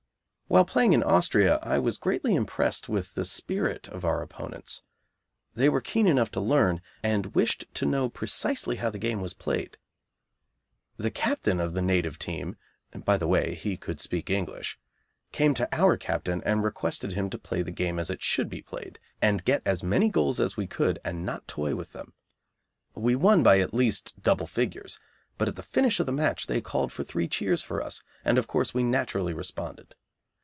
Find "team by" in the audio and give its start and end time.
12.19-13.15